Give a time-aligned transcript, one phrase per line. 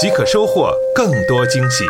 [0.00, 1.84] 即可收获更多惊喜。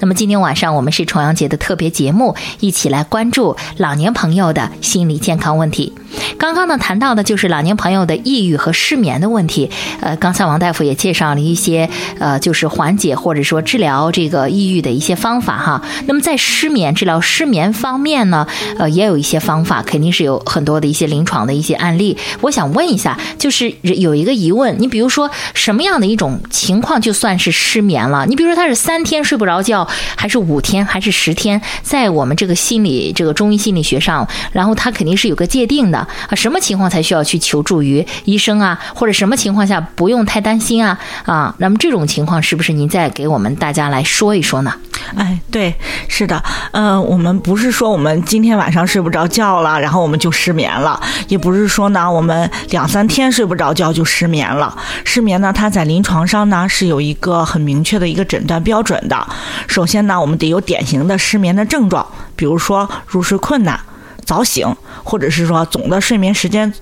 [0.00, 5.92] 那么今天晚上我们是重阳节的特别节目，一起来关注老年朋友的心理健康问题。
[6.38, 9.70] 刚刚呢谈到的就是老年朋友的抑郁和失眠的问题。
[10.00, 11.88] 呃，刚才王大夫也介绍了一些
[12.18, 15.82] 呃，就是缓解或者说治疗这个抑郁的一些方法哈。
[16.06, 18.46] 那么在失眠治疗失眠方面呢，
[18.78, 22.16] 呃，也有一些方法，肯定是有很多的一些临床的一些案例。
[22.40, 28.26] 我想问一下，就是有一个疑问，你比如说什么样的一种情况就算是失眠了？
[28.26, 31.60] 你比如说他是三天睡不着觉，还是五天，还是十天？
[31.82, 36.06] 在我们这个心理这个中医心理学上，然后他肯定是有个界定的。
[36.28, 38.78] 啊，什么情况才需要去求助于医生啊？
[38.94, 40.98] 或者什么情况下不用太担心啊？
[41.24, 44.72] 啊，那么这种情况是不是您再给我们大家来说一说呢？
[45.16, 45.74] 哎，对，
[46.08, 54.76] 是的，嗯，我们不是说我们今天晚上睡不着觉了，然后我们就失眠了，也不是说呢我们两三天睡不着觉就失眠了。
[55.04, 59.26] 失眠呢，它在临床上呢是有一个很明确的一个诊断标准的。
[59.66, 63.78] 首先呢，我们得有典型的失眠的症状，比如说入睡困难。
[64.24, 66.72] 早醒，或者是说总的睡眠时间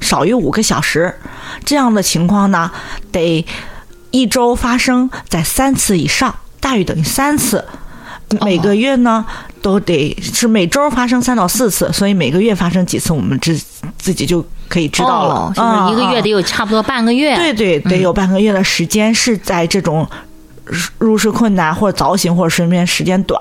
[0.00, 1.14] 少于五个小时，
[1.64, 2.70] 这样的情况呢，
[3.10, 3.44] 得
[4.10, 7.64] 一周发生在三次以上，大于等于三次。
[8.40, 9.24] 每个月呢，
[9.60, 13.60] 都得是每周发生三到四次，所以每个月发生几次，我们自
[13.98, 15.52] 自己就可以知道了。
[15.54, 17.36] 就是一个月得有差不多半个月。
[17.36, 20.08] 对对，得有半个月的时间是在这种。
[20.98, 23.40] 入睡困难或者早醒或者睡眠时间短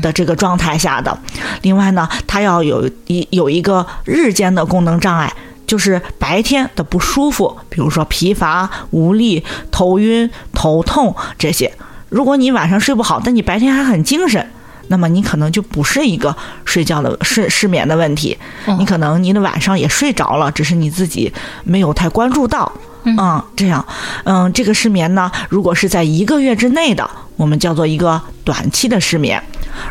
[0.00, 1.18] 的这个状态下的，
[1.62, 5.32] 另外呢，他要有一有一个日间的功能障碍，
[5.66, 11.72] 就是白天的不舒服，比如说疲乏、无力、头晕、头痛这些。
[12.08, 14.50] 如果你晚上睡不好，但你白天还很精神，
[14.90, 18.36] 那么你可能就不是一个睡觉的睡失眠的问题，
[18.78, 22.70] 你可能你的晚上也睡着了，只是你自己没有太关注到。
[23.04, 23.86] 嗯，这样，
[24.24, 29.40] 嗯，这个失眠呢，如果是在一个月之内的，我们叫做一个短期的失眠；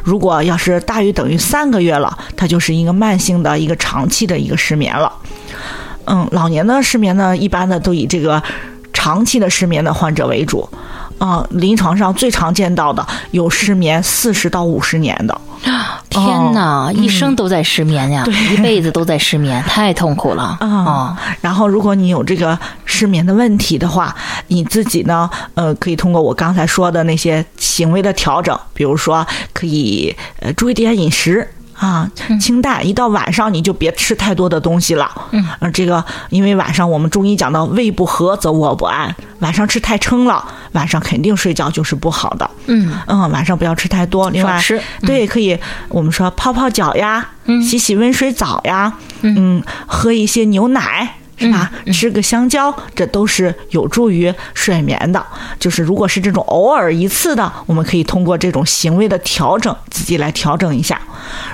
[0.04, 5.12] 如果要是大于等于三个月了，它就是一个慢性的一个长期的一个失眠了。
[6.06, 8.44] 嗯，老年的失眠呢，一般呢都以这个
[8.92, 10.70] 长期的失眠的患者为主。
[11.20, 15.42] 啊，临床上最常见到的有失眠四十到五十年的。
[16.10, 21.16] 天哪，一生都在失眠呀，一辈子都在失眠， 太痛苦了啊！
[21.42, 24.16] 然后，如果你有这个失眠的问题的话，
[24.48, 31.48] 你自己呢，呃，可以通过我刚才说的那些行为的调整，比如说，可以呃注意点饮食。
[31.80, 32.10] 啊，
[32.42, 35.10] 清淡，一到晚上你就别吃太多的东西了。
[35.32, 42.50] 嗯，这个因为晚上我们中医讲到胃不和则卧不安，晚上吃太撑了，晚上肯定睡觉就是不好的。
[42.68, 44.30] 嗯嗯，晚上不要吃太多。
[44.30, 44.62] 另外，
[45.02, 45.58] 对，可以
[45.88, 47.26] 我们说泡泡脚呀，
[47.64, 48.92] 洗洗温水澡呀，
[49.22, 51.16] 嗯，喝一些牛奶。
[51.40, 51.72] 是吧？
[51.94, 55.26] 吃个香蕉，这都是有助于睡眠的。
[55.58, 61.00] 就是如果是这种偶尔一次的，我们可以通过这种行为的调整，自己来调整一下。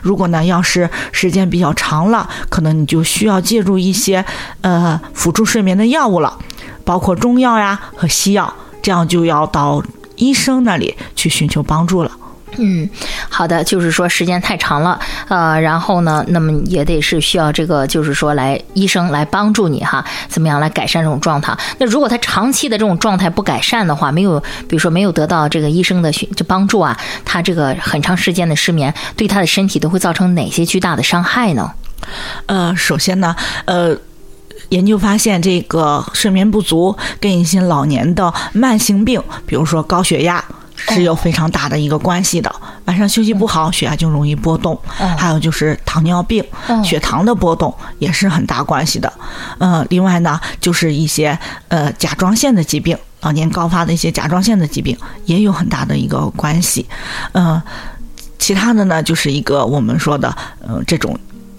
[0.01, 4.25] 如果呢，要是时间比较长了，可能你就需要借助一些
[4.61, 6.37] 呃辅助睡眠的药物了，
[6.83, 9.83] 包括中药呀和西药，这样就要到
[10.15, 12.11] 医生那里去寻求帮助了。
[12.57, 12.89] 嗯，
[13.29, 14.97] 好的，就是说时间太长了，
[15.27, 21.57] 呃，然后呢，那么也得是需要这个，就是说来医生来帮助你哈，怎么样来改善这种状态？
[21.79, 24.39] 那如果他长期的这种状态不改善的话，没有，
[24.69, 31.69] 比如说没有得到这个医生的就帮助啊，他这个很长时间的失眠对他的身体都会造成哪些巨大的伤害呢？
[32.45, 33.35] 呃，首先呢，
[33.65, 33.97] 呃，
[34.69, 40.41] 研究发现这个睡眠不足跟一些老年的慢性病，比如说高血压。
[40.75, 42.53] 是有非常大的一个关系的。
[42.85, 44.79] 晚上休息不好，血压就容易波动。
[45.17, 46.43] 还有就是糖尿病，
[46.83, 49.11] 血糖的波动也是很大关系的。
[49.57, 51.37] 呃，另外呢，就是一些
[51.67, 56.85] 呃甲状腺的疾病，老年高发的一些甲状腺的疾病也有很大的一个关系。
[57.33, 57.61] 嗯，
[58.37, 60.35] 其他的呢，就是一个我们说的
[60.65, 61.17] 呃这种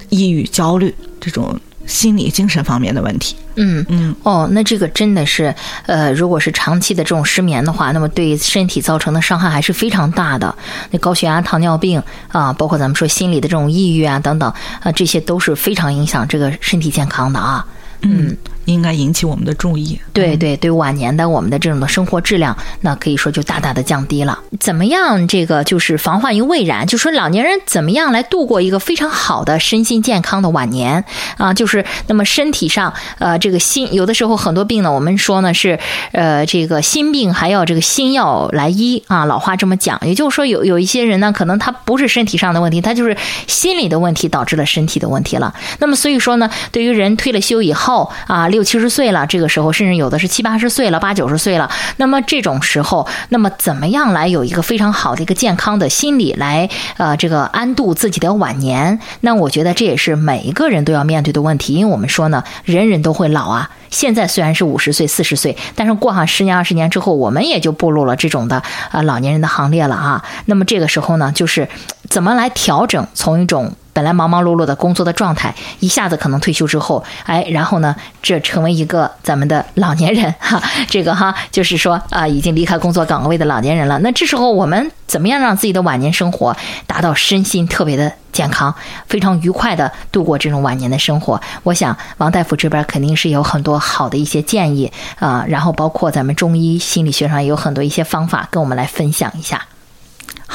[0.08, 1.58] 抑郁、焦虑这种。
[1.86, 5.54] 心理精神方面的问题，嗯嗯哦，那这个真的是，
[5.86, 10.54] 呃，如果是长期的这种失眠的话，那么对身体造成的伤害还是非常大的。
[10.90, 17.64] 那高血压、糖尿病啊，包括咱们说心理的这种抑郁啊等等啊，这些都是非常影响这个身体健康的啊。
[18.02, 18.36] 嗯，
[18.66, 19.98] 应该引起我们的注意。
[20.12, 24.38] 对对对，晚年的我们的这种的生活质量，那可以说就大大的降低了。
[24.60, 25.26] 怎么样？
[25.26, 31.04] 这个就是防患于未然，就说老年人怎么样来度过一个非常好的身心健康的晚年
[31.36, 31.54] 啊？
[31.54, 35.78] 就是那么身体上，呃，这个心有的时候很多病呢，我们说呢是，
[36.12, 39.24] 呃，这个心病还要这个心药来医啊。
[39.24, 43.16] 老话这么讲，也就是说有有一些人呢，可能他不是身体上的问题，他就是
[43.46, 45.54] 心理的问题导致了身体的问题了。
[45.78, 56.67] 那么所以说呢，对于人退了休以后啊，六七十岁了，这个时候甚至有的是七八十岁了，八九十岁了，那么这种时候，那么怎么样来有一个非常好的一个健康的心理来
[56.97, 58.99] 呃这个安度自己的晚年？
[59.20, 63.70] 那我觉得这也是每一个人都要面对的问题，因为我们说呢，人人都会老啊。
[63.91, 70.25] 现在虽然是五十岁、四十岁，但是过上十年、二十年之后，我们也就步入了这种的呃老年人的行列了啊。
[70.47, 71.69] 那么这个时候呢，就是
[72.08, 83.98] 怎么来调整，从一种本来忙忙碌碌的工作的状态，一下子可能退休之后，哎，然后呢，这成为一个咱们的老年人 哈，这个哈，就是说啊，已经离开工作岗位的老年人了。
[84.00, 86.54] 那这时候我们怎么样让自己的晚年生活
[86.87, 88.75] 达到身心特别的健康，
[89.08, 91.40] 非常愉快的度过这种晚年的生活？
[91.62, 99.64] 我想王大夫这边肯定是有很多好的一些建议啊，然后包括咱们中医心理学上也有很多一些方法跟我们来分享一下。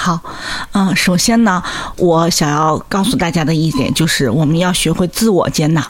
[0.01, 0.19] 好，
[0.71, 1.61] 嗯，首先呢，
[1.95, 5.87] 我想要告诉大家的一点就是，我们要学会自我接纳。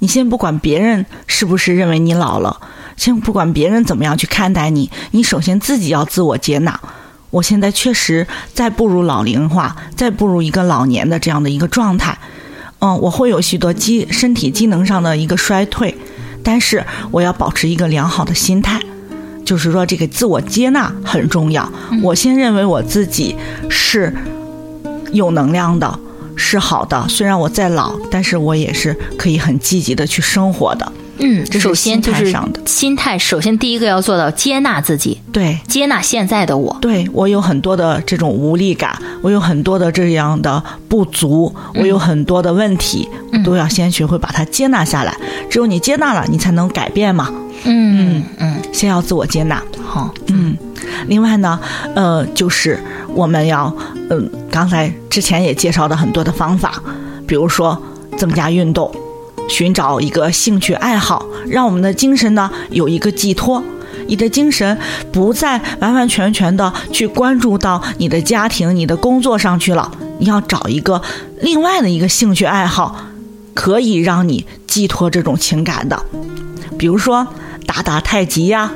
[0.00, 2.58] 你先不管别人是不是认为你老了，
[2.96, 6.80] 先不管别人怎么样去看待你，你首先自己要自我接纳。
[7.30, 12.18] 我现在确实在步入老龄化，在步入一个老年的这样的一个状态。
[12.80, 15.96] 嗯，我会有许多机身体机能上的一个衰退，
[16.42, 18.82] 但是我要保持一个良好的心态。
[19.46, 21.66] 就是说，这个自我接纳很重要。
[22.02, 23.34] 我先认为我自己
[23.70, 24.12] 是
[25.12, 25.98] 有能量的，
[26.34, 27.06] 是好的。
[27.08, 30.92] 虽然我再老，但是我也是可以很积极的去生活的。
[31.18, 32.30] 嗯，这是首先就是
[32.66, 36.76] 心态，首先第一个要做到接纳自己，对，接纳现在的我。
[36.82, 43.08] 对我有很多的这种无力感，我有很多的这样的不足，我有很多的问题，
[43.42, 45.16] 都要先学会把它接纳下来。
[45.48, 47.32] 只有你接纳了，你才能改变嘛。
[47.66, 49.62] 嗯嗯，先要自我接纳。
[49.84, 50.56] 好，嗯，
[51.08, 51.58] 另外呢，
[51.94, 52.78] 呃，就是
[53.14, 53.74] 我们要，
[54.10, 56.82] 嗯，刚才之前也介绍的很多的方法，
[57.26, 57.80] 比如说
[58.16, 58.90] 增加运动，
[59.48, 63.62] 寻找一个兴趣爱好，让我们的精神呢有一个寄托。
[64.08, 64.78] 你的精神
[65.10, 71.02] 不再完完全全的去关注到你的家庭、你的工作上去了，你要找一个
[71.40, 72.94] 另外的一个兴趣爱好，
[73.52, 76.00] 可以让你寄托这种情感的，
[76.78, 77.26] 比如说
[77.66, 78.70] 打打太极呀、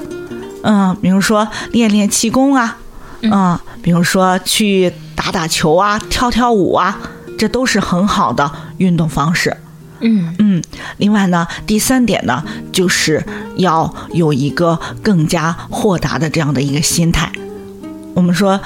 [0.63, 2.77] 嗯，比如说练练气功啊，
[3.23, 6.99] 嗯，比如说去打打球啊、跳跳舞啊，
[7.39, 9.57] 这都是很好的运动方式。
[10.01, 10.63] 嗯嗯，
[10.99, 12.43] 另外呢，第三点呢，
[12.73, 13.25] 就是
[13.57, 17.31] 要有一个更加豁达的这样的一个心态。
[18.15, 18.61] 我们说。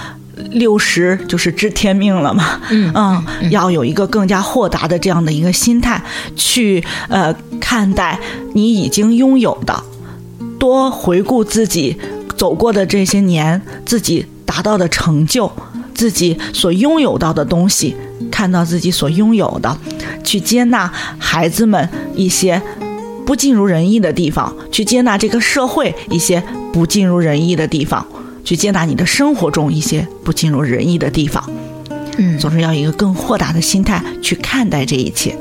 [0.51, 6.03] 六十就是知天命了嘛，嗯要有一个更加豁达的这样的一个心态，
[6.35, 8.19] 去呃看待
[8.53, 9.81] 你已经拥有的，
[10.65, 11.95] 多回顾自己
[12.39, 15.53] 走过的这些年，自己达到的成就，
[15.93, 17.95] 自己所拥有到的东西，
[18.31, 19.77] 看到自己所拥有的，
[20.25, 22.63] 去接纳孩子们一些
[23.27, 28.07] 不尽如人意的地方，去接纳这个社会一些不尽如人意的地方，
[28.43, 31.45] 去接纳你的生活中一些不尽如人意的地方。
[32.17, 35.37] 嗯总是要一个更豁达的心态去看待这一切。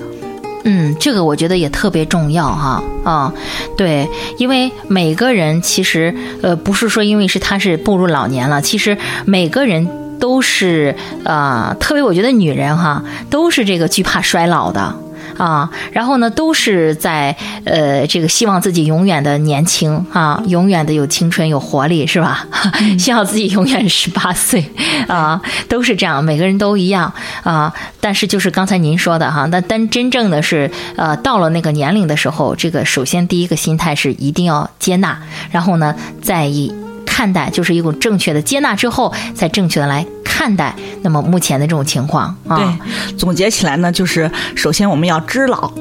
[0.64, 3.34] 嗯，这个我觉得也特别重要哈啊，
[3.78, 9.88] 对，因为每个人其实呃不是说因为是他是步入老年了，其实每个人
[10.20, 14.96] 都是呃，特别我觉得女人哈都是这个惧怕衰老的。
[15.38, 17.36] 啊，然后呢，都是在
[17.66, 22.48] 呃，这个希望自己永远的年轻啊，永远的有青春有活力，是吧？
[22.98, 24.64] 希望自己永远十八岁
[25.08, 27.12] 啊，都是这样，每个人都一样
[27.44, 27.74] 啊。
[28.00, 35.18] 但是就是刚才您说的哈，那但真正的是呃，到了那个年龄的时候，这个首先第一个心态是一定要接纳，
[35.52, 36.74] 然后呢，再以
[37.06, 40.76] 看待，就是一种正确的接纳之后，再正确的来看待。
[41.04, 45.72] 那么目前的这种情况啊，对，总结起来呢，就是首先我们要知老。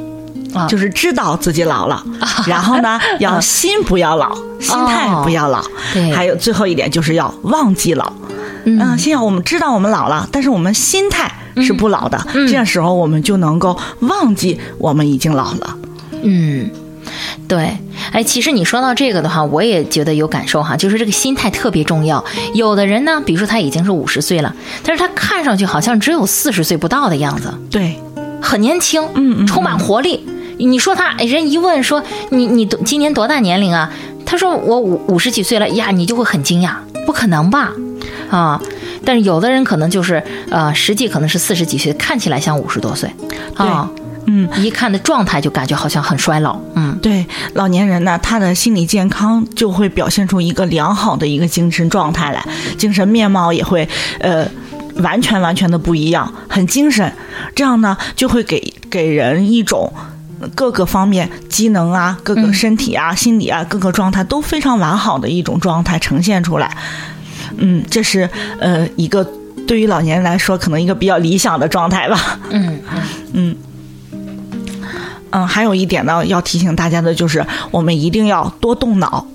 [0.54, 2.04] 啊就是知道自己老了，
[2.46, 8.12] 然后呢，要心不要老，心态不要老，对还有最后一点就是要忘记老。
[8.66, 15.74] 嗯，先要我们知道我们老了，但是我们心态是不老的，这样时候我们就能够忘记我们已经老了。
[16.22, 16.68] 嗯，
[17.48, 17.78] 对，
[18.10, 22.24] 哎，其实你说到这个的话，我也觉得有感受哈，就是这个心态特别重要。
[22.54, 27.96] 有的人呢，比如说他已经是五十岁了，但是他看上去好像只有四十岁不到的样子，对，
[28.40, 30.26] 很年轻，嗯嗯充满活力。
[30.58, 33.92] 你说他人一问说你你今年多大年龄啊？
[34.24, 37.72] 他说我五五十几岁了呀，你就会很惊讶，不可能吧？
[38.30, 38.60] 啊！
[39.04, 43.12] 但是有的人可能就是呃，实际可能是四十几岁，看起来像五十多岁
[43.54, 43.90] 啊。
[44.26, 46.58] 嗯，一看的状态就感觉好像很衰老。
[46.74, 52.46] 嗯，对，老年人呢，他的心理健康就会表现出一个良好的一个精神状态来，
[52.78, 53.88] 精神面貌也会
[54.20, 54.46] 呃
[54.96, 57.12] 完全完全的不一样，很精神。
[57.54, 59.92] 这样呢，就会给给人一种
[60.54, 66.76] 各个方面机能啊、各个身体啊、心理啊各个状态都非常完好的一种状态呈现出来。
[67.56, 68.28] 嗯，这是
[68.60, 69.26] 呃一个
[69.66, 72.38] 对于老年人来说可能一个比较理想的状态吧。
[72.50, 73.02] 嗯嗯。
[73.32, 73.56] 嗯，
[75.46, 79.26] 还有一点呢，要提醒大家的就是，我们一定要多动脑，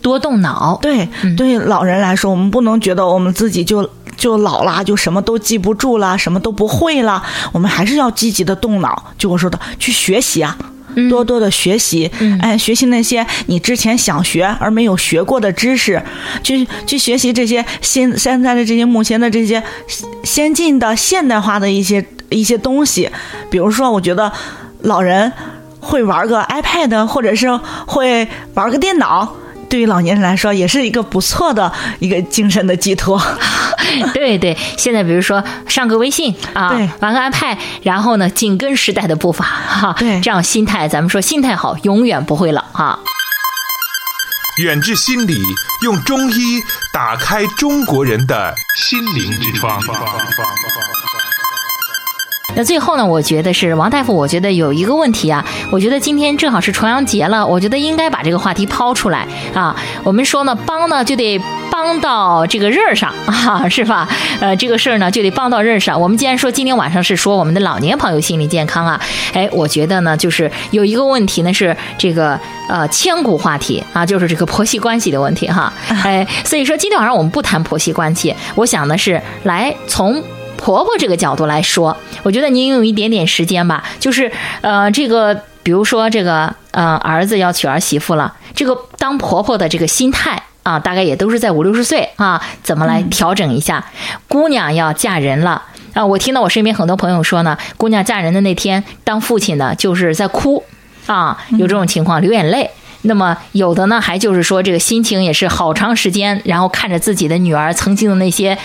[0.00, 0.78] 多动脑。
[0.80, 7.22] 对，对老人来说，我们不能觉得我们自己就就老了，就什么都记不住了，什么都不会了。
[7.52, 10.56] 我们还是要积极的动脑，就我说的，去学习啊，
[11.08, 16.00] 多多的学习，哎，学习那些你之前想学而没有学过的知识，
[16.44, 19.62] 去去学习这些现现在的这些目前的这些
[20.22, 23.10] 先进的现代化的一些一些东西，
[23.50, 24.32] 比如说，我觉得。
[24.82, 25.32] 老人
[25.80, 27.54] 会玩个 iPad，或者是
[27.86, 29.34] 会玩个电脑，
[29.68, 33.20] 对于老年人来说，也是一个不错的一个精神的寄托。
[34.14, 36.70] 对对，现在比如说上个微信啊，
[37.00, 42.98] 玩个 iPad，然后呢紧跟时代的步伐哈，对，这样心态，咱们说心态好，永远不会老哈。
[44.58, 45.40] 远志心理
[45.82, 46.60] 用中医
[46.92, 49.80] 打开中国人的心灵之窗。
[52.56, 53.06] 那最后呢？
[53.06, 55.44] 我觉得是王大夫，我觉得有一个问题啊。
[55.70, 59.74] 我觉得今天正好是重阳节了，我觉得应该把这个话题抛出来啊。
[60.02, 61.40] 我们说呢，帮呢就得
[61.70, 64.08] 帮到这个刃儿上啊，是吧？
[64.40, 66.00] 呃，这个事儿呢就得帮到刃儿上。
[66.00, 69.00] 我们既然说今天晚上是说我们的老年朋友心理健康啊，
[69.32, 72.38] 哎，我觉得呢就是有一个问题呢是这个
[72.68, 75.72] 呃千古话题啊，就是这个婆媳关系的问题哈。
[75.88, 80.22] 哎，所以说今天晚上我们不谈婆媳关系，我想呢是来从。
[80.62, 93.82] 婆婆这个角度来说，我觉得您用一点点时间吧，就是呃，这个比如说这个呃，儿子要娶儿媳妇了，这个当婆婆的这个心态啊，大概也都是在五六十岁啊，怎么来调整一下？
[94.28, 95.62] 姑娘要嫁人了
[95.94, 100.62] 啊，我听到我身边很多朋友说呢，姑娘嫁人的那天，当父亲的就是在哭
[101.06, 102.70] 啊，有这种情况流眼泪。
[103.02, 108.58] 那么有的呢，还就是说这个心情也是好长时间，然后看着自己的女儿曾经的那些。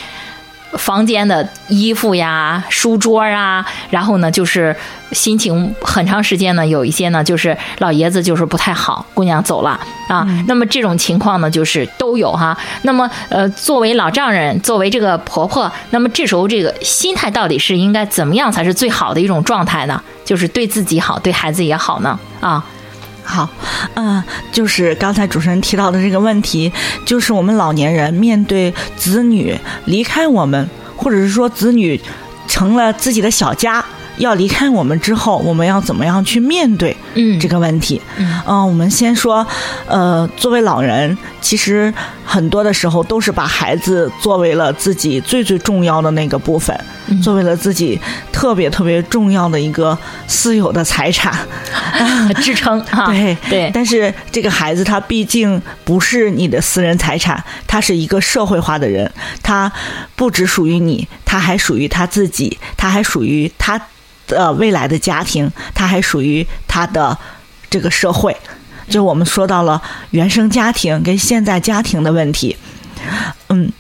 [0.78, 4.76] 房间的衣服呀、书桌啊，然后呢，就是
[5.12, 10.28] 心情很长时间呢，有一些呢，就是老爷子就是不太好，姑娘走了啊。
[10.48, 12.58] 那么这种情况呢，就是都有哈。
[12.84, 20.02] 那么呃，作为老丈人，作为这个婆婆，那么这时候这个心态到底是应该怎么样才是最好的一种状态呢？
[20.24, 22.20] 就是对自己好，对孩子也好呢？
[22.42, 22.64] 啊。
[23.26, 23.50] 好，
[23.96, 26.72] 嗯，就是刚才主持人提到的这个问题，
[27.06, 32.00] 就是我们老年人面对子女离开我们，或者是说子女
[32.48, 33.84] 成了自己的小家。
[34.18, 38.02] 要离开我们之后，我们要怎么样去面对嗯这个问题？
[38.48, 39.46] 嗯，我们先说，
[39.88, 41.94] 呃，作为老人，其实
[42.26, 46.78] 很多的时候都是把孩子作为了自己最最重要的那个部分，
[47.24, 48.00] 作为了自己
[48.32, 51.34] 特别特别重要的一个私有的财产
[52.42, 52.84] 支撑。
[53.08, 59.10] 对对，但是这个孩子他毕竟不是你的私人财产，他是一个社会化的人，
[59.44, 59.72] 他
[60.16, 63.80] 不只属于你，他还属于他自己，他还属于他。
[64.28, 67.16] 的未来的家庭，他还属于他的
[67.70, 68.36] 这个社会，
[68.88, 72.56] 就我们说到了原生家庭跟现在家庭的问题。
[73.50, 73.72] 嗯，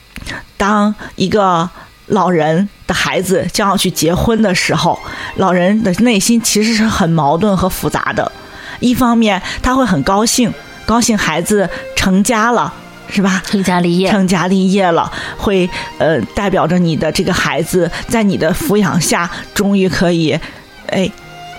[0.57, 1.69] 当一个
[2.07, 4.99] 老人的孩子将要去结婚的时候，
[5.35, 8.31] 老人的内心其实是很矛盾和复杂的。
[8.79, 10.53] 一方面，他会很高兴，
[10.85, 12.73] 高兴孩子成家了。
[13.07, 13.39] 是吧？
[13.45, 15.69] 成家立业，成家立业了，会
[15.99, 20.37] 呃代表着你的这个孩子在你的抚养下，终于可以
[20.87, 21.09] 哎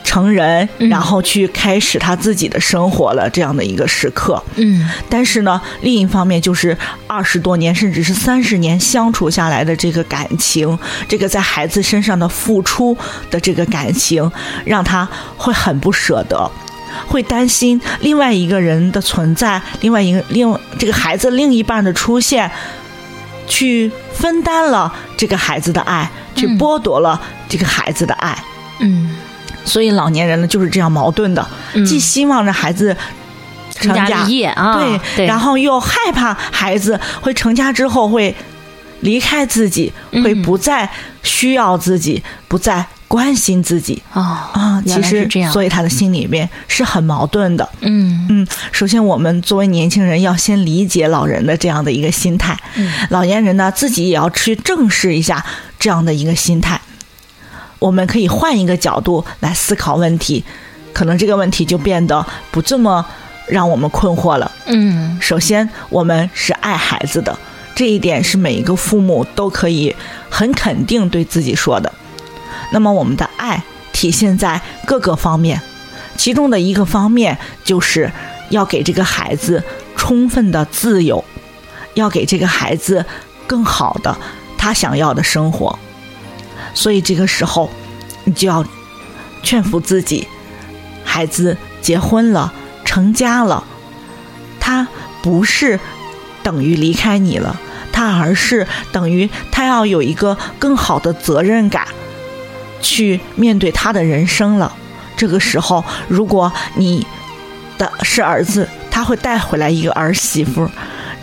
[0.07, 4.41] 成人，然后去开始他自己的生活了，这样的一个时刻。
[4.55, 6.75] 嗯，但是呢，另一方面就是
[7.09, 12.97] 二十多年甚至是三十年相处下来的这个感情，这个在孩子身上的付出
[13.31, 14.31] 的这个感情，
[14.65, 16.51] 让他会很不舍得。
[17.09, 22.51] 会担心另外一个人的存在，另外一个另这个孩子另一半的出现，
[23.47, 28.39] 去分担了这个孩子的爱，去剥夺了这个孩子的爱。
[28.79, 29.15] 嗯，
[29.67, 31.47] 所以老年人呢就是这样矛盾的，
[31.85, 32.97] 既希望着孩子
[33.75, 38.35] 成家立业啊，对，然后又害怕孩子会成家之后会
[39.01, 39.93] 离开自己，
[40.25, 40.89] 会不再
[41.23, 44.83] 需要自己，不再关心自己哦啊。
[44.87, 47.69] 原其实所以他的心里面是很矛盾的。
[47.81, 55.45] 嗯嗯，首先我们作为年轻人要先理解老人的这样的一个心态，嗯老年人呢自己也要去正视一下
[55.79, 56.81] 这样的一个心态。
[57.79, 60.45] 我们可以换一个角度来思考问题，
[60.93, 63.05] 可能这个问题就变得不这么
[63.47, 64.51] 让我们困惑了。
[64.67, 67.37] 嗯首先，我们是爱孩子的，
[67.75, 69.95] 这一点是每一个父母都可以
[70.31, 71.93] 很肯定对自己说的。
[72.73, 75.61] 那么，我们的爱体现在各个方面，
[76.17, 78.11] 其中的一个方面就是
[78.51, 79.63] 要给这个孩子
[79.97, 81.25] 充分的自由，
[81.95, 83.05] 要给这个孩子
[83.47, 84.17] 更好的
[84.59, 85.79] 他想要的生活。
[86.77, 87.71] 所以，这个时候
[88.25, 88.65] 你就要
[89.43, 90.29] 劝服自己，
[91.05, 92.53] 孩子结婚了，
[92.85, 93.65] 成家了。
[94.61, 94.87] 他
[95.23, 95.81] 不是
[96.43, 97.59] 等于离开你了，
[97.91, 101.89] 他而是等于他要有一个更好的责任感，
[102.83, 104.77] 去面对他的人生了。
[105.17, 107.07] 这个时候，如果你
[107.79, 110.71] 的是儿子，他会带回来一个儿媳妇，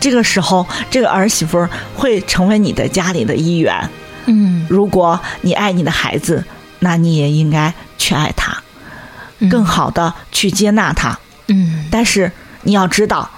[0.00, 3.88] 这个时候，这个儿媳妇会成为你的家里的一员。
[4.26, 4.66] 嗯。
[4.68, 6.44] 如果你爱你的孩子，
[6.80, 8.62] 那你也应该去爱他，
[9.50, 11.18] 更好的去接纳他。
[11.48, 11.84] 嗯。
[11.90, 12.30] 但是
[12.62, 13.30] 你要知道，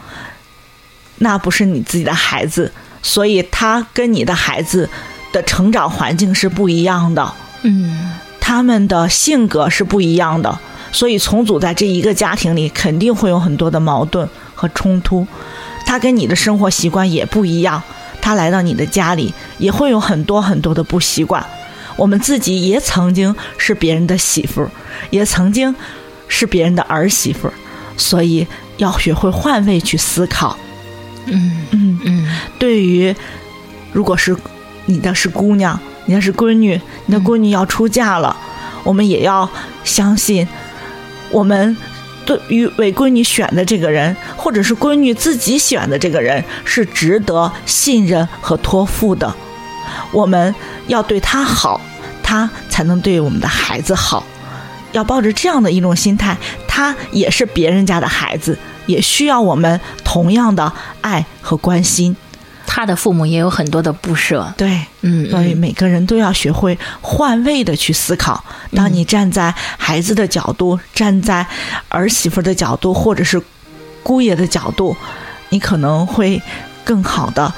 [1.18, 4.88] 那不是你自己的孩子，所以他跟你的孩子
[5.32, 8.12] 的成长环境是不一样的，嗯。
[8.38, 10.56] 他们的性格是不一样的，
[10.92, 15.26] 所以重组在这一个家庭里，肯定会有很多的矛盾和冲突。
[15.84, 17.82] 他跟你的生活习惯也不一样，
[18.26, 21.46] 他来到你的家里也会有很多很多的不习惯。
[21.94, 24.70] 我们自己也曾经是别人的媳妇儿，
[25.10, 25.72] 也曾经
[26.26, 27.54] 是别人的儿媳妇儿，
[27.96, 28.44] 所以
[28.78, 30.58] 要学会换位去思考。
[31.26, 33.14] 嗯嗯，嗯对于
[33.92, 34.36] 如果是
[34.86, 38.36] 你的是姑娘，你的是闺女，你的闺女要出嫁了，
[38.82, 39.48] 我们也要
[39.84, 40.48] 相信，
[41.30, 41.76] 我们
[42.26, 49.32] 对于为闺女选的这个人，或者是闺女自己选的这个人，是值得信任和托付的。
[50.12, 50.54] 我们
[50.88, 51.80] 要对他好，
[52.22, 54.24] 他才能对我们的孩子好。
[54.92, 56.36] 要抱着这样的一种心态，
[56.66, 62.16] 他也是别人家的孩子，也需要我们同样的爱和关心。
[62.66, 64.52] 他的父母也有很多的不舍。
[64.56, 68.44] 对，嗯，所以嗯每个人都要学会换位的去思考。
[68.74, 71.46] 当你站在孩子的角度，站在
[71.88, 73.40] 儿媳妇的角度，或者是
[74.02, 74.96] 姑爷的角度，
[75.48, 76.42] 你可能会
[76.84, 77.52] 更好的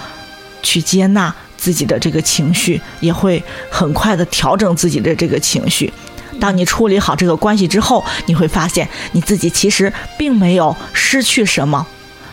[0.63, 5.93] 去接纳自己的这个情绪，也会很快的调整自己的这个情绪。
[6.41, 11.85] 当你处理好这个关系之后，你会发现你自己其实并没有失去什么，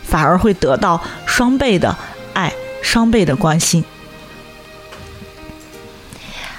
[0.03, 1.97] 反而会得到双倍的
[2.33, 2.53] 爱，
[2.85, 3.83] 双倍的关心。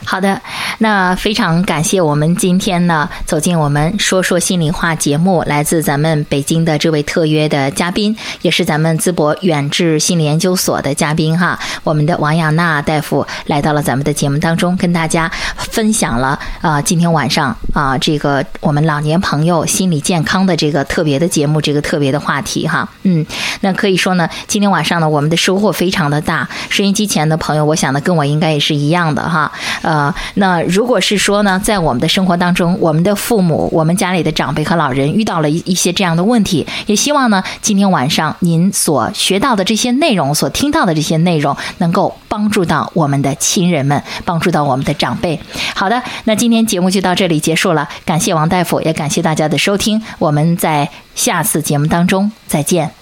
[0.09, 0.41] 好的，
[0.79, 23.27] 那非常感谢我们今天呢走进我们说说心里话节目，来自咱们北京的这位特约的嘉宾，也是咱们淄博远志心理研究所的嘉宾哈，我们的王亚娜大夫来到了咱们的节目当中，跟大家分享了啊、今天晚上啊、这个我们老年朋友心理健康的这个特别的节目，这个特别的话题哈，嗯，
[23.61, 29.51] 那可以说呢，今天晚上呢，我们的收获非常的大，收音机前的朋友，我想呢，跟我应该也是一样的哈，
[29.83, 45.39] 呃，啊那如果是说呢，在我们的生活当中，我们的父母、我们家里的长辈和老人遇到了一一些这样的问题，也希望呢，今天晚上您所学到的这些内容、所听到的这些内容，能够帮助到我们的亲人们，帮助到我们的长辈。
[45.75, 52.96] 好的，那今天节目就到这里结束了，感谢王大夫，也感谢大家的收听，我们在下次节目当中再见。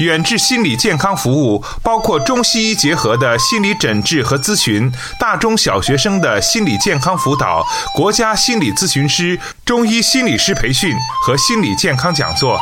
[0.00, 12.60] 远志心理健康服务包括中西医结合的心理诊治和咨询，大中小学生的心理健康辅导，国家心理咨询师、中医心理师培训和心理健康讲座。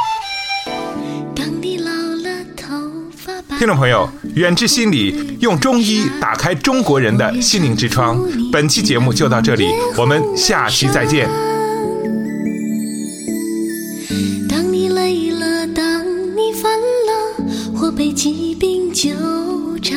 [1.35, 2.67] 当你老了，头
[3.15, 8.19] 发白听众朋友，远志心理用中医打开中国人的心灵之窗。
[8.51, 9.69] 本期节目就到这里，
[9.99, 11.29] 我们下期再见。
[14.49, 16.03] 当你累了，当
[16.35, 17.06] 你烦了，
[17.77, 19.11] 或被疾病纠
[19.83, 19.97] 缠，